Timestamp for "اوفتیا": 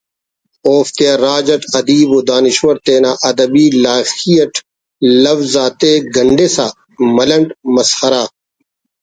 0.69-1.13